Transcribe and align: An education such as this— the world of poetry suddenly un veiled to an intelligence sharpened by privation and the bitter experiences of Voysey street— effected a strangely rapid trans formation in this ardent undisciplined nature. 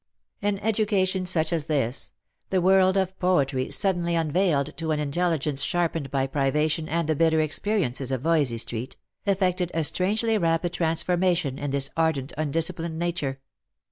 An 0.41 0.57
education 0.63 1.27
such 1.27 1.53
as 1.53 1.65
this— 1.65 2.11
the 2.49 2.59
world 2.59 2.97
of 2.97 3.15
poetry 3.19 3.69
suddenly 3.69 4.17
un 4.17 4.31
veiled 4.31 4.75
to 4.77 4.89
an 4.89 4.99
intelligence 4.99 5.61
sharpened 5.61 6.09
by 6.09 6.25
privation 6.25 6.89
and 6.89 7.07
the 7.07 7.15
bitter 7.15 7.39
experiences 7.39 8.11
of 8.11 8.21
Voysey 8.21 8.57
street— 8.57 8.95
effected 9.27 9.69
a 9.75 9.83
strangely 9.83 10.39
rapid 10.39 10.73
trans 10.73 11.03
formation 11.03 11.59
in 11.59 11.69
this 11.69 11.91
ardent 11.95 12.33
undisciplined 12.35 12.97
nature. 12.97 13.41